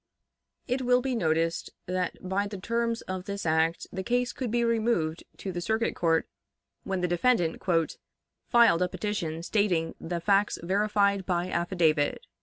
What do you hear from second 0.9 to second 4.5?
be noticed that by the terms of this act the case could